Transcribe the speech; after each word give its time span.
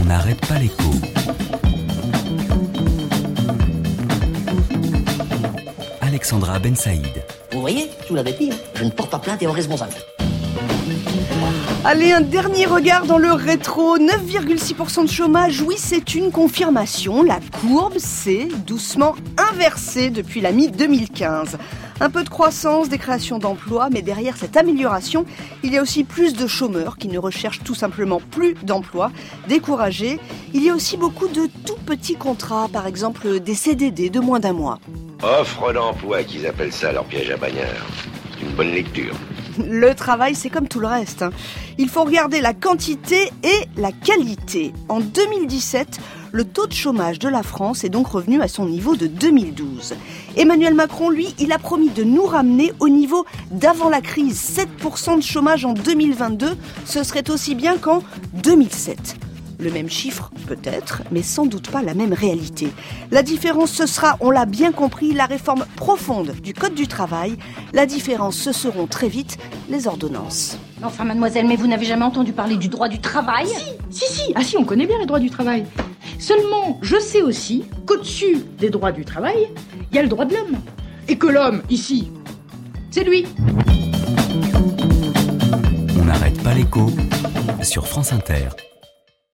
on 0.00 0.04
n'arrête 0.04 0.40
pas 0.46 0.58
l'écho. 0.58 0.90
Alexandra 6.00 6.58
Ben 6.58 6.74
Saïd. 6.74 7.06
Vous 7.52 7.60
voyez, 7.60 7.90
je 8.04 8.08
vous 8.08 8.14
l'avais 8.14 8.32
dit, 8.32 8.50
hein, 8.52 8.56
je 8.74 8.84
ne 8.84 8.90
porte 8.90 9.10
pas 9.10 9.18
plainte 9.18 9.42
et 9.42 9.46
en 9.46 9.52
responsable. 9.52 9.92
Allez, 11.88 12.10
un 12.10 12.20
dernier 12.20 12.66
regard 12.66 13.06
dans 13.06 13.16
le 13.16 13.30
rétro. 13.30 13.96
9,6% 13.96 15.04
de 15.04 15.08
chômage, 15.08 15.62
oui, 15.62 15.76
c'est 15.78 16.16
une 16.16 16.32
confirmation. 16.32 17.22
La 17.22 17.38
courbe 17.60 17.98
s'est 17.98 18.48
doucement 18.66 19.14
inversée 19.52 20.10
depuis 20.10 20.40
la 20.40 20.50
mi-2015. 20.50 21.54
Un 22.00 22.10
peu 22.10 22.24
de 22.24 22.28
croissance, 22.28 22.88
des 22.88 22.98
créations 22.98 23.38
d'emplois, 23.38 23.88
mais 23.88 24.02
derrière 24.02 24.36
cette 24.36 24.56
amélioration, 24.56 25.26
il 25.62 25.74
y 25.74 25.78
a 25.78 25.82
aussi 25.82 26.02
plus 26.02 26.34
de 26.34 26.48
chômeurs 26.48 26.96
qui 26.96 27.06
ne 27.06 27.20
recherchent 27.20 27.62
tout 27.62 27.76
simplement 27.76 28.20
plus 28.32 28.54
d'emploi. 28.64 29.12
Découragés, 29.46 30.18
il 30.54 30.64
y 30.64 30.70
a 30.70 30.74
aussi 30.74 30.96
beaucoup 30.96 31.28
de 31.28 31.48
tout 31.64 31.78
petits 31.86 32.16
contrats, 32.16 32.68
par 32.72 32.88
exemple 32.88 33.38
des 33.38 33.54
CDD 33.54 34.10
de 34.10 34.18
moins 34.18 34.40
d'un 34.40 34.54
mois. 34.54 34.80
Offre 35.22 35.72
d'emploi 35.72 36.24
qu'ils 36.24 36.48
appellent 36.48 36.72
ça 36.72 36.90
leur 36.90 37.04
piège 37.04 37.30
à 37.30 37.36
bagnard. 37.36 37.86
Une 38.42 38.56
bonne 38.56 38.72
lecture. 38.72 39.14
Le 39.58 39.94
travail, 39.94 40.34
c'est 40.34 40.50
comme 40.50 40.68
tout 40.68 40.80
le 40.80 40.86
reste. 40.86 41.22
hein. 41.22 41.30
Il 41.78 41.88
faut 41.88 42.04
regarder 42.04 42.40
la 42.40 42.54
quantité 42.54 43.30
et 43.42 43.66
la 43.76 43.92
qualité. 43.92 44.72
En 44.88 45.00
2017, 45.00 45.98
le 46.32 46.44
taux 46.44 46.66
de 46.66 46.72
chômage 46.72 47.18
de 47.18 47.28
la 47.28 47.42
France 47.42 47.84
est 47.84 47.88
donc 47.88 48.08
revenu 48.08 48.40
à 48.42 48.48
son 48.48 48.66
niveau 48.66 48.96
de 48.96 49.06
2012. 49.06 49.94
Emmanuel 50.36 50.74
Macron, 50.74 51.10
lui, 51.10 51.34
il 51.38 51.52
a 51.52 51.58
promis 51.58 51.90
de 51.90 52.04
nous 52.04 52.24
ramener 52.24 52.72
au 52.80 52.88
niveau 52.88 53.24
d'avant 53.50 53.88
la 53.88 54.00
crise. 54.00 54.58
7% 54.82 55.16
de 55.16 55.22
chômage 55.22 55.64
en 55.64 55.72
2022, 55.72 56.56
ce 56.84 57.02
serait 57.02 57.30
aussi 57.30 57.54
bien 57.54 57.78
qu'en 57.78 58.02
2007. 58.34 59.16
Le 59.58 59.70
même 59.70 59.88
chiffre, 59.88 60.30
peut-être, 60.46 61.02
mais 61.10 61.22
sans 61.22 61.46
doute 61.46 61.70
pas 61.70 61.82
la 61.82 61.94
même 61.94 62.12
réalité. 62.12 62.68
La 63.10 63.22
différence, 63.22 63.70
ce 63.70 63.86
sera, 63.86 64.16
on 64.20 64.30
l'a 64.30 64.44
bien 64.44 64.70
compris, 64.70 65.12
la 65.12 65.24
réforme 65.24 65.64
profonde 65.76 66.32
du 66.42 66.52
Code 66.52 66.74
du 66.74 66.86
travail. 66.86 67.36
La 67.72 67.86
différence, 67.86 68.36
ce 68.36 68.52
seront 68.52 68.86
très 68.86 69.08
vite 69.08 69.38
les 69.70 69.86
ordonnances. 69.86 70.58
Enfin, 70.82 71.04
mademoiselle, 71.04 71.46
mais 71.46 71.56
vous 71.56 71.66
n'avez 71.66 71.86
jamais 71.86 72.04
entendu 72.04 72.32
parler 72.32 72.56
du 72.56 72.68
droit 72.68 72.88
du 72.88 73.00
travail? 73.00 73.46
Si, 73.88 74.04
si, 74.12 74.32
ah 74.34 74.42
si, 74.42 74.58
on 74.58 74.64
connaît 74.64 74.86
bien 74.86 74.98
les 74.98 75.06
droits 75.06 75.20
du 75.20 75.30
travail. 75.30 75.64
Seulement, 76.18 76.78
je 76.82 76.98
sais 76.98 77.22
aussi 77.22 77.64
qu'au-dessus 77.86 78.44
des 78.58 78.68
droits 78.68 78.92
du 78.92 79.04
travail, 79.04 79.48
il 79.90 79.96
y 79.96 79.98
a 79.98 80.02
le 80.02 80.08
droit 80.08 80.26
de 80.26 80.34
l'homme. 80.34 80.58
Et 81.08 81.16
que 81.16 81.28
l'homme, 81.28 81.62
ici, 81.70 82.10
c'est 82.90 83.04
lui. 83.04 83.26
On 85.98 86.04
n'arrête 86.04 86.42
pas 86.42 86.52
l'écho 86.52 86.90
sur 87.62 87.86
France 87.86 88.12
Inter. 88.12 88.48